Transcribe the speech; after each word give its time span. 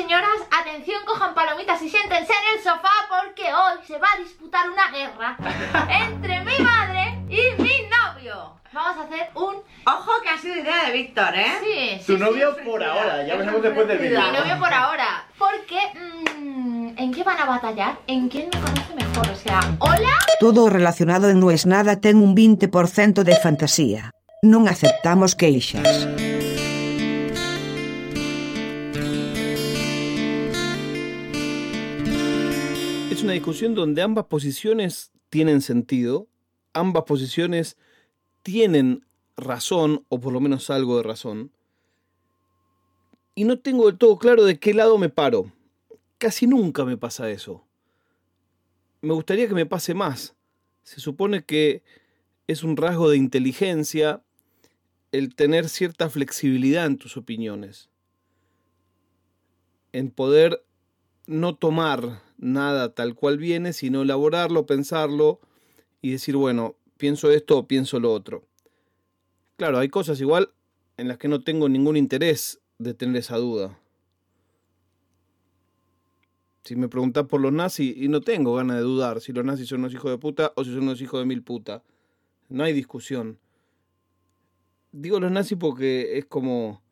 señoras, 0.00 0.40
atención, 0.50 1.02
cojan 1.04 1.34
palomitas 1.34 1.82
y 1.82 1.90
siéntense 1.90 2.32
en 2.32 2.56
el 2.58 2.64
sofá 2.64 2.88
porque 3.10 3.52
hoy 3.52 3.86
se 3.86 3.98
va 3.98 4.08
a 4.14 4.18
disputar 4.18 4.70
una 4.70 4.88
guerra 4.90 5.36
entre 6.08 6.40
mi 6.40 6.58
madre 6.58 7.18
y 7.28 7.62
mi 7.62 7.74
novio. 7.90 8.54
Vamos 8.72 8.96
a 8.96 9.02
hacer 9.02 9.28
un... 9.34 9.56
Ojo 9.84 10.12
que 10.22 10.28
ha 10.30 10.38
sido 10.38 10.56
idea 10.56 10.86
de 10.86 10.92
Víctor, 10.92 11.34
¿eh? 11.34 11.52
Sí, 11.60 11.98
sí, 12.00 12.06
Tu 12.06 12.14
sí. 12.14 12.18
novio 12.18 12.56
por 12.64 12.82
ahora, 12.82 13.26
ya 13.26 13.36
veremos 13.36 13.62
después 13.62 13.86
del 13.88 13.98
vídeo. 13.98 14.20
Mi 14.22 14.38
novio 14.38 14.58
por 14.58 14.72
ahora. 14.72 15.26
Porque... 15.36 15.78
mm, 16.38 16.70
¿En 16.96 17.12
qué 17.12 17.22
van 17.22 17.38
a 17.38 17.44
batallar? 17.44 17.98
¿En 18.06 18.28
quién 18.28 18.48
me 18.52 18.60
conoce 18.60 18.94
mejor? 18.94 19.28
O 19.30 19.34
sea, 19.36 19.60
hola... 19.80 20.12
Todo 20.38 20.70
relacionado 20.70 21.28
en 21.28 21.40
No 21.40 21.50
es 21.50 21.66
nada 21.66 22.00
ten 22.00 22.16
un 22.18 22.34
20% 22.34 23.22
de 23.22 23.36
fantasía. 23.36 24.12
Non 24.42 24.68
aceptamos 24.68 25.36
queixas. 25.36 26.08
Es 33.10 33.24
una 33.24 33.32
discusión 33.32 33.74
donde 33.74 34.02
ambas 34.02 34.26
posiciones 34.26 35.10
tienen 35.30 35.62
sentido, 35.62 36.28
ambas 36.72 37.02
posiciones 37.02 37.76
tienen 38.44 39.04
razón, 39.36 40.06
o 40.08 40.20
por 40.20 40.32
lo 40.32 40.40
menos 40.40 40.70
algo 40.70 40.96
de 40.96 41.02
razón, 41.02 41.50
y 43.34 43.42
no 43.42 43.58
tengo 43.58 43.86
del 43.86 43.98
todo 43.98 44.16
claro 44.16 44.44
de 44.44 44.60
qué 44.60 44.74
lado 44.74 44.96
me 44.96 45.08
paro. 45.08 45.52
Casi 46.18 46.46
nunca 46.46 46.84
me 46.84 46.96
pasa 46.96 47.28
eso. 47.30 47.66
Me 49.00 49.12
gustaría 49.12 49.48
que 49.48 49.54
me 49.54 49.66
pase 49.66 49.92
más. 49.92 50.36
Se 50.84 51.00
supone 51.00 51.44
que 51.44 51.82
es 52.46 52.62
un 52.62 52.76
rasgo 52.76 53.10
de 53.10 53.16
inteligencia 53.16 54.22
el 55.10 55.34
tener 55.34 55.68
cierta 55.68 56.10
flexibilidad 56.10 56.86
en 56.86 56.96
tus 56.96 57.16
opiniones, 57.16 57.90
en 59.92 60.12
poder 60.12 60.64
no 61.26 61.56
tomar 61.56 62.29
nada 62.40 62.94
tal 62.94 63.14
cual 63.14 63.38
viene, 63.38 63.72
sino 63.72 64.02
elaborarlo, 64.02 64.66
pensarlo 64.66 65.40
y 66.02 66.12
decir, 66.12 66.36
bueno, 66.36 66.74
pienso 66.96 67.30
esto 67.30 67.58
o 67.58 67.68
pienso 67.68 68.00
lo 68.00 68.12
otro. 68.12 68.44
Claro, 69.56 69.78
hay 69.78 69.88
cosas 69.88 70.20
igual 70.20 70.50
en 70.96 71.08
las 71.08 71.18
que 71.18 71.28
no 71.28 71.42
tengo 71.42 71.68
ningún 71.68 71.96
interés 71.96 72.60
de 72.78 72.94
tener 72.94 73.16
esa 73.16 73.36
duda. 73.36 73.78
Si 76.64 76.76
me 76.76 76.88
preguntás 76.88 77.26
por 77.26 77.40
los 77.40 77.52
nazis, 77.52 77.94
y 77.96 78.08
no 78.08 78.20
tengo 78.20 78.54
ganas 78.54 78.76
de 78.76 78.82
dudar 78.82 79.20
si 79.20 79.32
los 79.32 79.44
nazis 79.44 79.68
son 79.68 79.80
unos 79.80 79.94
hijos 79.94 80.10
de 80.10 80.18
puta 80.18 80.52
o 80.56 80.64
si 80.64 80.70
son 80.70 80.82
unos 80.82 81.00
hijos 81.00 81.20
de 81.20 81.26
mil 81.26 81.42
puta. 81.42 81.82
No 82.48 82.64
hay 82.64 82.72
discusión. 82.72 83.38
Digo 84.92 85.20
los 85.20 85.30
nazis 85.30 85.58
porque 85.58 86.18
es 86.18 86.24
como 86.24 86.82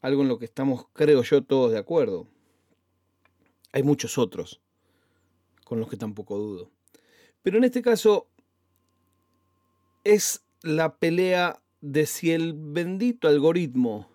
algo 0.00 0.22
en 0.22 0.28
lo 0.28 0.38
que 0.38 0.46
estamos, 0.46 0.86
creo 0.92 1.22
yo, 1.22 1.42
todos 1.42 1.70
de 1.70 1.78
acuerdo. 1.78 2.26
Hay 3.72 3.82
muchos 3.82 4.18
otros 4.18 4.60
con 5.70 5.78
los 5.78 5.88
que 5.88 5.96
tampoco 5.96 6.36
dudo. 6.36 6.72
Pero 7.42 7.58
en 7.58 7.62
este 7.62 7.80
caso 7.80 8.26
es 10.02 10.44
la 10.62 10.96
pelea 10.96 11.62
de 11.80 12.06
si 12.06 12.32
el 12.32 12.54
bendito 12.56 13.28
algoritmo 13.28 14.08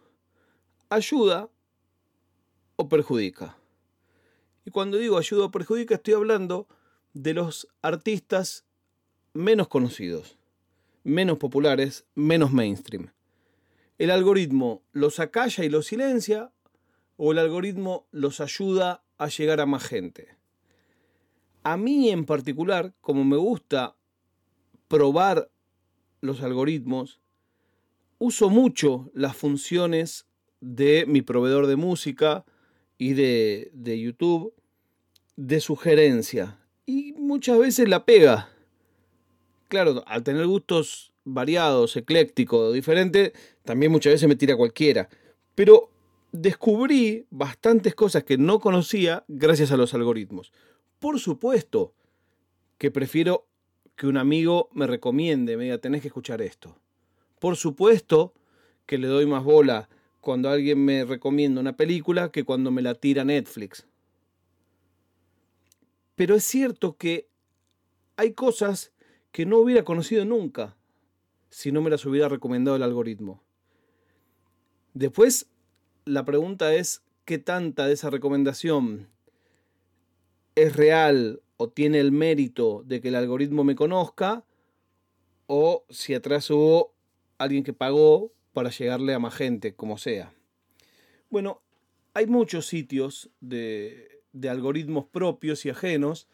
ayuda 0.89 1.49
o 2.75 2.89
perjudica. 2.89 3.57
Y 4.65 4.71
cuando 4.71 4.97
digo 4.97 5.17
ayuda 5.17 5.45
o 5.45 5.51
perjudica 5.51 5.95
estoy 5.95 6.15
hablando 6.15 6.67
de 7.13 7.33
los 7.33 7.69
artistas 7.81 8.65
menos 9.33 9.69
conocidos, 9.69 10.37
menos 11.05 11.37
populares, 11.37 12.05
menos 12.15 12.51
mainstream. 12.51 13.13
¿El 13.97 14.11
algoritmo 14.11 14.83
los 14.91 15.21
acalla 15.21 15.63
y 15.63 15.69
los 15.69 15.85
silencia 15.85 16.51
o 17.15 17.31
el 17.31 17.37
algoritmo 17.37 18.09
los 18.11 18.41
ayuda 18.41 19.05
a 19.17 19.29
llegar 19.29 19.61
a 19.61 19.65
más 19.65 19.85
gente? 19.85 20.34
A 21.65 21.77
mí 21.77 22.11
en 22.11 22.25
particular, 22.25 22.93
como 23.01 23.23
me 23.23 23.37
gusta 23.37 23.95
probar 24.87 25.49
los 26.21 26.43
algoritmos, 26.43 27.19
uso 28.19 28.51
mucho 28.51 29.09
las 29.15 29.35
funciones 29.35 30.27
de 30.61 31.05
mi 31.07 31.23
proveedor 31.23 31.65
de 31.65 31.75
música 31.75 32.45
y 32.99 33.13
de, 33.13 33.71
de 33.73 33.99
YouTube 33.99 34.53
de 35.37 35.59
sugerencia. 35.59 36.59
Y 36.85 37.13
muchas 37.13 37.57
veces 37.57 37.89
la 37.89 38.05
pega. 38.05 38.47
Claro, 39.67 40.03
al 40.05 40.21
tener 40.21 40.45
gustos 40.45 41.13
variados, 41.23 41.97
eclécticos, 41.97 42.75
diferentes, 42.75 43.31
también 43.63 43.91
muchas 43.91 44.13
veces 44.13 44.29
me 44.29 44.35
tira 44.35 44.55
cualquiera. 44.55 45.09
Pero 45.55 45.89
descubrí 46.31 47.25
bastantes 47.31 47.95
cosas 47.95 48.23
que 48.23 48.37
no 48.37 48.59
conocía 48.59 49.25
gracias 49.27 49.71
a 49.71 49.77
los 49.77 49.95
algoritmos. 49.95 50.51
Por 50.99 51.19
supuesto 51.19 51.93
que 52.77 52.91
prefiero 52.91 53.47
que 53.95 54.07
un 54.07 54.17
amigo 54.17 54.69
me 54.73 54.87
recomiende, 54.87 55.57
me 55.57 55.65
diga, 55.65 55.77
tenés 55.77 56.01
que 56.01 56.07
escuchar 56.07 56.41
esto. 56.41 56.75
Por 57.39 57.55
supuesto 57.55 58.33
que 58.85 58.97
le 58.97 59.07
doy 59.07 59.25
más 59.25 59.43
bola 59.43 59.89
cuando 60.21 60.49
alguien 60.49 60.83
me 60.83 61.05
recomienda 61.05 61.61
una 61.61 61.77
película 61.77 62.31
que 62.31 62.43
cuando 62.43 62.71
me 62.71 62.81
la 62.81 62.95
tira 62.95 63.23
Netflix. 63.23 63.85
Pero 66.15 66.35
es 66.35 66.43
cierto 66.43 66.97
que 66.97 67.27
hay 68.15 68.33
cosas 68.33 68.91
que 69.31 69.45
no 69.45 69.57
hubiera 69.57 69.83
conocido 69.83 70.25
nunca 70.25 70.77
si 71.49 71.71
no 71.71 71.81
me 71.81 71.89
las 71.89 72.05
hubiera 72.05 72.29
recomendado 72.29 72.77
el 72.77 72.83
algoritmo. 72.83 73.43
Después, 74.93 75.47
la 76.05 76.25
pregunta 76.25 76.73
es 76.73 77.03
qué 77.25 77.37
tanta 77.37 77.85
de 77.85 77.93
esa 77.93 78.09
recomendación 78.09 79.09
es 80.55 80.75
real 80.75 81.41
o 81.57 81.69
tiene 81.69 81.99
el 81.99 82.11
mérito 82.11 82.83
de 82.85 83.01
que 83.01 83.09
el 83.09 83.15
algoritmo 83.15 83.63
me 83.63 83.75
conozca 83.75 84.43
o 85.47 85.85
si 85.89 86.13
atrás 86.13 86.49
hubo 86.49 86.93
alguien 87.37 87.63
que 87.63 87.73
pagó 87.73 88.31
para 88.53 88.69
llegarle 88.69 89.13
a 89.13 89.19
más 89.19 89.35
gente, 89.35 89.75
como 89.75 89.97
sea. 89.97 90.33
Bueno, 91.29 91.61
hay 92.13 92.27
muchos 92.27 92.67
sitios 92.67 93.29
de, 93.41 94.21
de 94.31 94.49
algoritmos 94.49 95.05
propios 95.05 95.65
y 95.65 95.69
ajenos, 95.69 96.27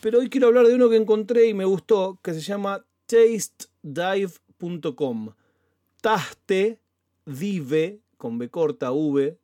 pero 0.00 0.18
hoy 0.20 0.28
quiero 0.28 0.48
hablar 0.48 0.66
de 0.66 0.74
uno 0.74 0.88
que 0.88 0.96
encontré 0.96 1.48
y 1.48 1.54
me 1.54 1.64
gustó, 1.64 2.18
que 2.22 2.34
se 2.34 2.40
llama 2.40 2.84
tastedive.com. 3.06 5.34
Taste, 6.00 6.80
dive, 7.26 8.00
con 8.16 8.38
B 8.38 8.48
corta, 8.48 8.92
V, 8.92 9.36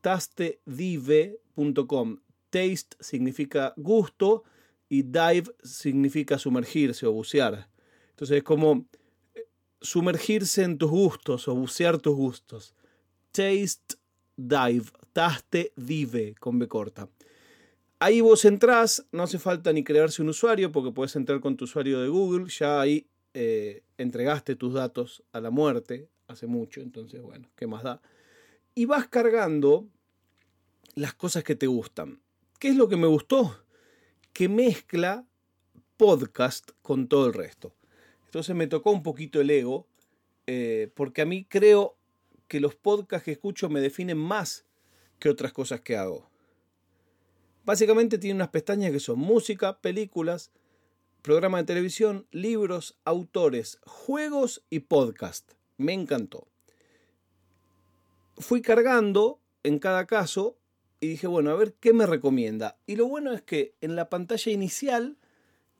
tastedive.com. 0.00 2.18
Taste 2.52 2.98
significa 3.00 3.72
gusto 3.78 4.44
y 4.90 5.04
dive 5.04 5.54
significa 5.62 6.38
sumergirse 6.38 7.06
o 7.06 7.12
bucear. 7.12 7.70
Entonces 8.10 8.36
es 8.36 8.42
como 8.42 8.84
sumergirse 9.80 10.62
en 10.62 10.76
tus 10.76 10.90
gustos 10.90 11.48
o 11.48 11.54
bucear 11.54 11.96
tus 11.96 12.14
gustos. 12.14 12.74
Taste 13.32 13.96
Dive, 14.36 14.84
Taste 15.14 15.72
Dive 15.76 16.34
con 16.38 16.58
B 16.58 16.68
corta. 16.68 17.08
Ahí 17.98 18.20
vos 18.20 18.44
entrás, 18.44 19.06
no 19.12 19.22
hace 19.22 19.38
falta 19.38 19.72
ni 19.72 19.82
crearse 19.82 20.20
un 20.20 20.28
usuario 20.28 20.70
porque 20.72 20.92
puedes 20.92 21.16
entrar 21.16 21.40
con 21.40 21.56
tu 21.56 21.64
usuario 21.64 22.02
de 22.02 22.08
Google, 22.08 22.50
ya 22.50 22.82
ahí 22.82 23.06
eh, 23.32 23.82
entregaste 23.96 24.56
tus 24.56 24.74
datos 24.74 25.22
a 25.32 25.40
la 25.40 25.50
muerte 25.50 26.10
hace 26.26 26.46
mucho, 26.46 26.82
entonces 26.82 27.22
bueno, 27.22 27.48
¿qué 27.56 27.66
más 27.66 27.82
da? 27.82 28.02
Y 28.74 28.84
vas 28.84 29.08
cargando 29.08 29.86
las 30.96 31.14
cosas 31.14 31.44
que 31.44 31.54
te 31.54 31.66
gustan. 31.66 32.20
¿Qué 32.62 32.68
es 32.68 32.76
lo 32.76 32.88
que 32.88 32.96
me 32.96 33.08
gustó? 33.08 33.58
Que 34.32 34.48
mezcla 34.48 35.26
podcast 35.96 36.70
con 36.80 37.08
todo 37.08 37.26
el 37.26 37.34
resto. 37.34 37.74
Entonces 38.26 38.54
me 38.54 38.68
tocó 38.68 38.92
un 38.92 39.02
poquito 39.02 39.40
el 39.40 39.50
ego, 39.50 39.88
eh, 40.46 40.88
porque 40.94 41.22
a 41.22 41.26
mí 41.26 41.44
creo 41.44 41.96
que 42.46 42.60
los 42.60 42.76
podcasts 42.76 43.24
que 43.24 43.32
escucho 43.32 43.68
me 43.68 43.80
definen 43.80 44.16
más 44.16 44.64
que 45.18 45.28
otras 45.28 45.52
cosas 45.52 45.80
que 45.80 45.96
hago. 45.96 46.30
Básicamente 47.64 48.16
tiene 48.16 48.36
unas 48.36 48.50
pestañas 48.50 48.92
que 48.92 49.00
son 49.00 49.18
música, 49.18 49.80
películas, 49.80 50.52
programa 51.20 51.58
de 51.58 51.64
televisión, 51.64 52.28
libros, 52.30 52.96
autores, 53.04 53.80
juegos 53.84 54.64
y 54.70 54.78
podcast. 54.78 55.50
Me 55.78 55.94
encantó. 55.94 56.46
Fui 58.36 58.62
cargando 58.62 59.40
en 59.64 59.80
cada 59.80 60.06
caso 60.06 60.61
y 61.02 61.08
dije, 61.08 61.26
bueno, 61.26 61.50
a 61.50 61.56
ver 61.56 61.74
qué 61.80 61.92
me 61.92 62.06
recomienda. 62.06 62.78
Y 62.86 62.94
lo 62.94 63.08
bueno 63.08 63.32
es 63.32 63.42
que 63.42 63.74
en 63.80 63.96
la 63.96 64.08
pantalla 64.08 64.52
inicial 64.52 65.18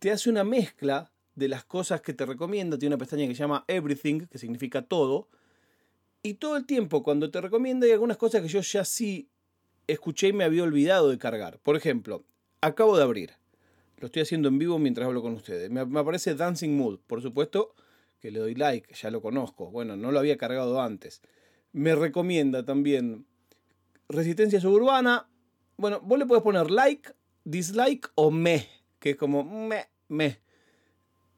te 0.00 0.10
hace 0.10 0.28
una 0.28 0.42
mezcla 0.42 1.12
de 1.36 1.46
las 1.46 1.64
cosas 1.64 2.00
que 2.00 2.12
te 2.12 2.26
recomienda. 2.26 2.76
Tiene 2.76 2.96
una 2.96 2.98
pestaña 2.98 3.28
que 3.28 3.34
se 3.36 3.38
llama 3.38 3.64
Everything, 3.68 4.26
que 4.26 4.38
significa 4.38 4.82
todo. 4.82 5.28
Y 6.24 6.34
todo 6.34 6.56
el 6.56 6.66
tiempo 6.66 7.04
cuando 7.04 7.30
te 7.30 7.40
recomienda 7.40 7.86
hay 7.86 7.92
algunas 7.92 8.16
cosas 8.16 8.42
que 8.42 8.48
yo 8.48 8.62
ya 8.62 8.84
sí 8.84 9.28
escuché 9.86 10.26
y 10.26 10.32
me 10.32 10.42
había 10.42 10.64
olvidado 10.64 11.08
de 11.10 11.18
cargar. 11.18 11.60
Por 11.60 11.76
ejemplo, 11.76 12.24
acabo 12.60 12.96
de 12.96 13.04
abrir. 13.04 13.30
Lo 13.98 14.06
estoy 14.06 14.22
haciendo 14.22 14.48
en 14.48 14.58
vivo 14.58 14.80
mientras 14.80 15.06
hablo 15.06 15.22
con 15.22 15.34
ustedes. 15.34 15.70
Me, 15.70 15.82
aparece 15.82 16.34
Dancing 16.34 16.76
Mood. 16.76 16.98
Por 17.06 17.22
supuesto 17.22 17.76
que 18.18 18.32
le 18.32 18.40
doy 18.40 18.56
like, 18.56 18.92
ya 18.92 19.12
lo 19.12 19.22
conozco. 19.22 19.70
Bueno, 19.70 19.96
no 19.96 20.10
lo 20.10 20.18
había 20.18 20.36
cargado 20.36 20.82
antes. 20.82 21.22
Me 21.70 21.94
recomienda 21.94 22.64
también 22.64 23.24
Resistencia 24.12 24.60
Suburbana. 24.60 25.26
Bueno, 25.76 26.00
vos 26.00 26.18
le 26.18 26.26
podés 26.26 26.42
poner 26.42 26.70
like, 26.70 27.10
dislike 27.44 28.10
o 28.14 28.30
me, 28.30 28.68
que 28.98 29.10
es 29.10 29.16
como 29.16 29.42
me, 29.42 29.86
me. 30.08 30.38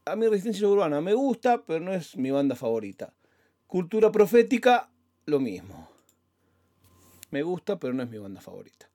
A 0.04 0.16
mí 0.16 0.26
Resistencia 0.26 0.60
Suburbana 0.60 1.00
me 1.00 1.14
gusta, 1.14 1.64
pero 1.64 1.80
no 1.80 1.94
es 1.94 2.16
mi 2.16 2.30
banda 2.30 2.56
favorita. 2.56 3.14
Cultura 3.68 4.10
Profética, 4.10 4.90
lo 5.24 5.38
mismo. 5.38 5.88
Me 7.30 7.42
gusta, 7.42 7.78
pero 7.78 7.94
no 7.94 8.02
es 8.02 8.10
mi 8.10 8.18
banda 8.18 8.40
favorita. 8.40 8.90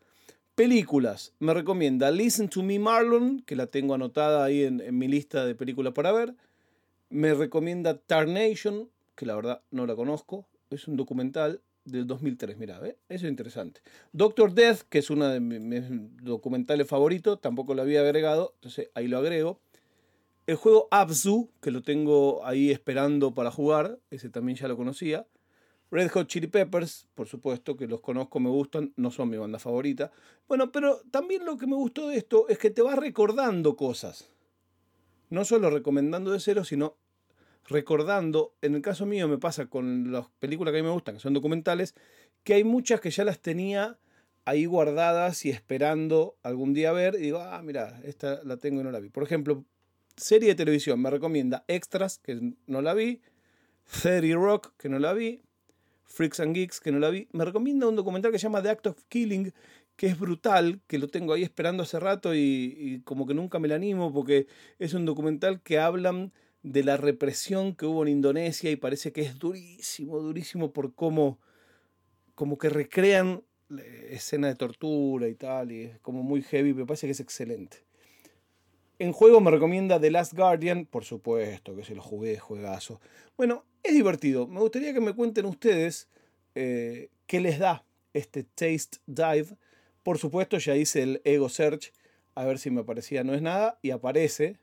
Películas. 0.55 1.33
Me 1.39 1.53
recomienda 1.53 2.11
Listen 2.11 2.49
to 2.49 2.61
Me 2.61 2.79
Marlon, 2.79 3.41
que 3.43 3.55
la 3.55 3.67
tengo 3.67 3.93
anotada 3.93 4.43
ahí 4.43 4.63
en, 4.63 4.81
en 4.81 4.97
mi 4.97 5.07
lista 5.07 5.45
de 5.45 5.55
películas 5.55 5.93
para 5.93 6.11
ver. 6.11 6.35
Me 7.09 7.33
recomienda 7.33 7.97
Tarnation, 7.97 8.89
que 9.15 9.25
la 9.25 9.35
verdad 9.35 9.61
no 9.71 9.85
la 9.85 9.95
conozco. 9.95 10.45
Es 10.69 10.87
un 10.87 10.97
documental 10.97 11.61
del 11.91 12.07
2003, 12.07 12.57
mira, 12.57 12.79
¿eh? 12.83 12.97
eso 13.09 13.25
es 13.25 13.29
interesante. 13.29 13.81
Doctor 14.11 14.53
Death, 14.53 14.81
que 14.89 14.99
es 14.99 15.09
uno 15.09 15.27
de 15.27 15.39
mis, 15.39 15.83
documentales 16.23 16.87
favoritos, 16.87 17.39
tampoco 17.41 17.73
lo 17.73 17.81
había 17.81 18.01
agregado, 18.01 18.53
entonces 18.55 18.89
ahí 18.93 19.07
lo 19.07 19.17
agrego. 19.17 19.59
El 20.47 20.55
juego 20.55 20.87
Abzu, 20.91 21.49
que 21.61 21.71
lo 21.71 21.81
tengo 21.81 22.45
ahí 22.45 22.71
esperando 22.71 23.33
para 23.33 23.51
jugar, 23.51 23.99
ese 24.09 24.29
también 24.29 24.57
ya 24.57 24.67
lo 24.67 24.77
conocía. 24.77 25.27
Red 25.91 26.09
Hot 26.11 26.27
Chili 26.27 26.47
Peppers, 26.47 27.07
por 27.15 27.27
supuesto, 27.27 27.75
que 27.75 27.87
los 27.87 28.01
conozco, 28.01 28.39
me 28.39 28.49
gustan, 28.49 28.93
no 28.95 29.11
son 29.11 29.29
mi 29.29 29.37
banda 29.37 29.59
favorita. 29.59 30.11
Bueno, 30.47 30.71
pero 30.71 31.01
también 31.11 31.45
lo 31.45 31.57
que 31.57 31.67
me 31.67 31.75
gustó 31.75 32.07
de 32.07 32.17
esto 32.17 32.47
es 32.47 32.57
que 32.57 32.69
te 32.69 32.81
vas 32.81 32.97
recordando 32.97 33.75
cosas. 33.75 34.29
No 35.29 35.45
solo 35.45 35.69
recomendando 35.69 36.31
de 36.31 36.39
cero, 36.39 36.63
sino 36.63 36.95
recordando. 37.69 38.53
En 38.61 38.75
el 38.75 38.81
caso 38.81 39.05
mío 39.05 39.27
me 39.27 39.37
pasa 39.37 39.67
con 39.67 40.11
las 40.11 40.27
películas 40.39 40.71
que 40.71 40.79
a 40.79 40.81
mí 40.81 40.87
me 40.87 40.93
gustan, 40.93 41.15
que 41.15 41.21
son 41.21 41.33
documentales, 41.33 41.95
que 42.43 42.55
hay 42.55 42.63
muchas 42.63 42.99
que 42.99 43.11
ya 43.11 43.23
las 43.23 43.39
tenía 43.39 43.97
ahí 44.45 44.65
guardadas 44.65 45.45
y 45.45 45.49
esperando 45.49 46.35
algún 46.43 46.73
día 46.73 46.91
ver. 46.91 47.15
Y 47.15 47.23
digo, 47.23 47.39
ah, 47.39 47.61
mira, 47.63 48.01
esta 48.03 48.43
la 48.43 48.57
tengo 48.57 48.81
y 48.81 48.83
no 48.83 48.91
la 48.91 48.99
vi. 48.99 49.09
Por 49.09 49.23
ejemplo, 49.23 49.63
serie 50.17 50.49
de 50.49 50.55
televisión 50.55 51.01
me 51.01 51.09
recomienda 51.09 51.63
Extras, 51.67 52.19
que 52.19 52.53
no 52.67 52.81
la 52.81 52.93
vi. 52.93 53.21
30 54.01 54.35
Rock, 54.35 54.73
que 54.77 54.89
no 54.89 54.99
la 54.99 55.13
vi. 55.13 55.41
Freaks 56.05 56.39
and 56.39 56.55
Geeks, 56.55 56.79
que 56.79 56.91
no 56.91 56.99
la 56.99 57.09
vi. 57.09 57.27
Me 57.31 57.45
recomienda 57.45 57.87
un 57.87 57.95
documental 57.95 58.31
que 58.31 58.39
se 58.39 58.43
llama 58.43 58.63
The 58.63 58.69
Act 58.69 58.87
of 58.87 59.03
Killing, 59.09 59.53
que 59.95 60.07
es 60.07 60.19
brutal, 60.19 60.81
que 60.87 60.97
lo 60.97 61.07
tengo 61.07 61.33
ahí 61.33 61.43
esperando 61.43 61.83
hace 61.83 61.99
rato 61.99 62.33
y, 62.33 62.75
y 62.77 63.01
como 63.01 63.27
que 63.27 63.33
nunca 63.33 63.59
me 63.59 63.67
la 63.67 63.75
animo 63.75 64.11
porque 64.11 64.47
es 64.79 64.93
un 64.93 65.05
documental 65.05 65.61
que 65.61 65.77
hablan 65.77 66.31
de 66.63 66.83
la 66.83 66.97
represión 66.97 67.75
que 67.75 67.85
hubo 67.85 68.03
en 68.03 68.09
Indonesia 68.09 68.69
y 68.69 68.75
parece 68.75 69.11
que 69.11 69.21
es 69.21 69.39
durísimo, 69.39 70.19
durísimo 70.19 70.73
por 70.73 70.93
cómo 70.93 71.39
como 72.35 72.57
que 72.57 72.69
recrean 72.69 73.43
escena 74.09 74.47
de 74.47 74.55
tortura 74.55 75.27
y 75.27 75.35
tal, 75.35 75.71
y 75.71 75.83
es 75.83 75.99
como 75.99 76.23
muy 76.23 76.41
heavy, 76.41 76.73
me 76.73 76.85
parece 76.85 77.07
que 77.07 77.11
es 77.11 77.19
excelente. 77.19 77.83
En 78.97 79.13
juego 79.13 79.39
me 79.39 79.51
recomienda 79.51 79.99
The 79.99 80.11
Last 80.11 80.33
Guardian, 80.33 80.85
por 80.85 81.05
supuesto, 81.05 81.75
que 81.75 81.83
se 81.83 81.95
lo 81.95 82.01
jugué, 82.01 82.37
juegazo. 82.37 82.99
Bueno, 83.37 83.65
es 83.83 83.93
divertido. 83.93 84.47
Me 84.47 84.59
gustaría 84.59 84.93
que 84.93 84.99
me 84.99 85.13
cuenten 85.13 85.45
ustedes 85.45 86.09
eh, 86.55 87.09
qué 87.25 87.39
les 87.39 87.59
da 87.59 87.85
este 88.13 88.43
Taste 88.43 88.99
Dive. 89.05 89.55
Por 90.03 90.17
supuesto, 90.17 90.57
ya 90.57 90.75
hice 90.75 91.03
el 91.03 91.21
Ego 91.23 91.47
Search, 91.47 91.93
a 92.35 92.43
ver 92.45 92.59
si 92.59 92.71
me 92.71 92.81
aparecía 92.81 93.23
no 93.23 93.33
es 93.33 93.41
nada, 93.41 93.79
y 93.81 93.91
aparece. 93.91 94.57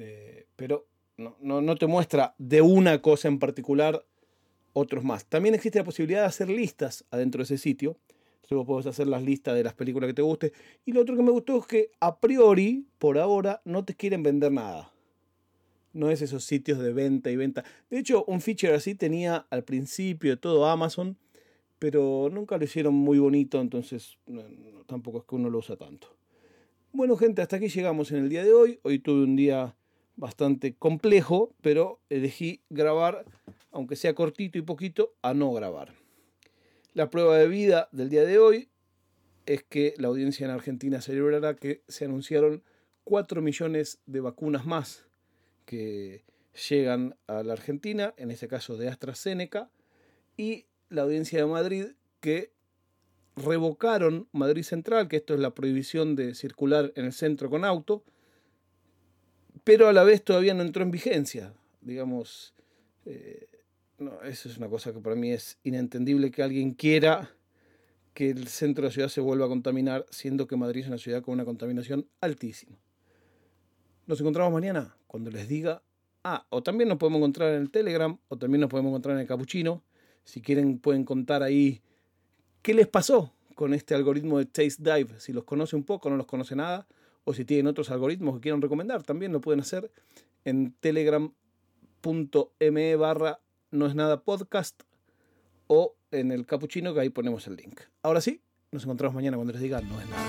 Eh, 0.00 0.46
pero 0.54 0.86
no, 1.16 1.36
no, 1.40 1.60
no 1.60 1.74
te 1.76 1.88
muestra 1.88 2.34
de 2.38 2.62
una 2.62 3.02
cosa 3.02 3.26
en 3.26 3.40
particular 3.40 4.04
otros 4.72 5.02
más. 5.02 5.26
También 5.26 5.56
existe 5.56 5.80
la 5.80 5.84
posibilidad 5.84 6.20
de 6.20 6.26
hacer 6.26 6.48
listas 6.48 7.04
adentro 7.10 7.38
de 7.38 7.44
ese 7.44 7.58
sitio. 7.58 7.96
Entonces 8.36 8.56
vos 8.56 8.66
podés 8.66 8.86
hacer 8.86 9.08
las 9.08 9.22
listas 9.22 9.56
de 9.56 9.64
las 9.64 9.74
películas 9.74 10.08
que 10.08 10.14
te 10.14 10.22
guste. 10.22 10.52
Y 10.84 10.92
lo 10.92 11.00
otro 11.00 11.16
que 11.16 11.22
me 11.22 11.32
gustó 11.32 11.58
es 11.58 11.66
que 11.66 11.90
a 12.00 12.20
priori, 12.20 12.86
por 12.98 13.18
ahora, 13.18 13.60
no 13.64 13.84
te 13.84 13.94
quieren 13.94 14.22
vender 14.22 14.52
nada. 14.52 14.92
No 15.92 16.10
es 16.10 16.22
esos 16.22 16.44
sitios 16.44 16.78
de 16.78 16.92
venta 16.92 17.30
y 17.30 17.36
venta. 17.36 17.64
De 17.90 17.98
hecho, 17.98 18.24
un 18.26 18.40
feature 18.40 18.74
así 18.74 18.94
tenía 18.94 19.46
al 19.50 19.64
principio 19.64 20.30
de 20.30 20.36
todo 20.36 20.66
Amazon, 20.66 21.18
pero 21.78 22.28
nunca 22.32 22.56
lo 22.56 22.64
hicieron 22.64 22.94
muy 22.94 23.18
bonito, 23.18 23.60
entonces 23.60 24.18
tampoco 24.86 25.18
es 25.18 25.24
que 25.24 25.34
uno 25.34 25.50
lo 25.50 25.58
usa 25.58 25.76
tanto. 25.76 26.16
Bueno, 26.92 27.16
gente, 27.16 27.42
hasta 27.42 27.56
aquí 27.56 27.68
llegamos 27.68 28.12
en 28.12 28.18
el 28.18 28.28
día 28.28 28.44
de 28.44 28.52
hoy. 28.52 28.78
Hoy 28.82 28.98
tuve 28.98 29.24
un 29.24 29.36
día 29.36 29.76
bastante 30.18 30.74
complejo, 30.74 31.54
pero 31.62 32.00
elegí 32.10 32.62
grabar, 32.68 33.24
aunque 33.70 33.96
sea 33.96 34.14
cortito 34.14 34.58
y 34.58 34.62
poquito, 34.62 35.14
a 35.22 35.32
no 35.32 35.52
grabar. 35.52 35.94
La 36.92 37.08
prueba 37.08 37.38
de 37.38 37.46
vida 37.46 37.88
del 37.92 38.10
día 38.10 38.24
de 38.24 38.38
hoy 38.38 38.68
es 39.46 39.62
que 39.62 39.94
la 39.96 40.08
audiencia 40.08 40.44
en 40.44 40.50
Argentina 40.50 41.00
celebrará 41.00 41.54
que 41.54 41.82
se 41.88 42.04
anunciaron 42.04 42.62
4 43.04 43.40
millones 43.40 44.00
de 44.06 44.20
vacunas 44.20 44.66
más 44.66 45.06
que 45.64 46.24
llegan 46.68 47.16
a 47.28 47.42
la 47.44 47.52
Argentina, 47.52 48.12
en 48.16 48.30
este 48.30 48.48
caso 48.48 48.76
de 48.76 48.88
AstraZeneca, 48.88 49.70
y 50.36 50.66
la 50.88 51.02
audiencia 51.02 51.38
de 51.38 51.46
Madrid 51.46 51.86
que 52.20 52.52
revocaron 53.36 54.28
Madrid 54.32 54.64
Central, 54.64 55.06
que 55.06 55.16
esto 55.16 55.34
es 55.34 55.40
la 55.40 55.54
prohibición 55.54 56.16
de 56.16 56.34
circular 56.34 56.92
en 56.96 57.04
el 57.04 57.12
centro 57.12 57.48
con 57.48 57.64
auto, 57.64 58.02
pero 59.68 59.86
a 59.86 59.92
la 59.92 60.02
vez 60.02 60.24
todavía 60.24 60.54
no 60.54 60.62
entró 60.62 60.82
en 60.82 60.90
vigencia. 60.90 61.52
Digamos, 61.82 62.54
eh, 63.04 63.48
no, 63.98 64.22
eso 64.22 64.48
es 64.48 64.56
una 64.56 64.66
cosa 64.66 64.94
que 64.94 65.00
para 65.00 65.14
mí 65.14 65.30
es 65.30 65.58
inentendible 65.62 66.30
que 66.30 66.42
alguien 66.42 66.72
quiera 66.72 67.34
que 68.14 68.30
el 68.30 68.48
centro 68.48 68.80
de 68.80 68.88
la 68.88 68.94
ciudad 68.94 69.08
se 69.08 69.20
vuelva 69.20 69.44
a 69.44 69.48
contaminar, 69.48 70.06
siendo 70.08 70.46
que 70.46 70.56
Madrid 70.56 70.84
es 70.84 70.88
una 70.88 70.96
ciudad 70.96 71.20
con 71.20 71.34
una 71.34 71.44
contaminación 71.44 72.08
altísima. 72.22 72.78
Nos 74.06 74.18
encontramos 74.18 74.54
mañana 74.54 74.96
cuando 75.06 75.30
les 75.30 75.46
diga. 75.48 75.82
Ah, 76.24 76.46
o 76.48 76.62
también 76.62 76.88
nos 76.88 76.96
podemos 76.96 77.18
encontrar 77.18 77.52
en 77.52 77.60
el 77.60 77.70
Telegram, 77.70 78.18
o 78.28 78.38
también 78.38 78.62
nos 78.62 78.70
podemos 78.70 78.88
encontrar 78.88 79.16
en 79.16 79.20
el 79.20 79.26
Capuchino. 79.26 79.84
Si 80.24 80.40
quieren, 80.40 80.78
pueden 80.78 81.04
contar 81.04 81.42
ahí 81.42 81.82
qué 82.62 82.72
les 82.72 82.88
pasó 82.88 83.34
con 83.54 83.74
este 83.74 83.94
algoritmo 83.94 84.38
de 84.38 84.46
Taste 84.46 84.82
Dive. 84.82 85.20
Si 85.20 85.34
los 85.34 85.44
conoce 85.44 85.76
un 85.76 85.84
poco, 85.84 86.08
no 86.08 86.16
los 86.16 86.26
conoce 86.26 86.56
nada 86.56 86.86
o 87.28 87.34
si 87.34 87.44
tienen 87.44 87.66
otros 87.66 87.90
algoritmos 87.90 88.36
que 88.36 88.40
quieran 88.40 88.62
recomendar, 88.62 89.02
también 89.02 89.32
lo 89.32 89.42
pueden 89.42 89.60
hacer 89.60 89.92
en 90.46 90.72
telegram.me 90.80 91.36
barra 92.96 93.38
no 93.70 93.86
es 93.86 93.94
nada 93.94 94.22
podcast 94.22 94.82
o 95.66 95.94
en 96.10 96.32
el 96.32 96.46
capuchino 96.46 96.94
que 96.94 97.00
ahí 97.00 97.10
ponemos 97.10 97.46
el 97.46 97.56
link. 97.56 97.82
Ahora 98.02 98.22
sí, 98.22 98.40
nos 98.72 98.84
encontramos 98.84 99.14
mañana 99.14 99.36
cuando 99.36 99.52
les 99.52 99.60
diga 99.60 99.82
no 99.82 100.00
es 100.00 100.08
nada. 100.08 100.24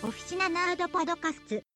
Oficina 0.00 0.48
Podcast 0.90 1.67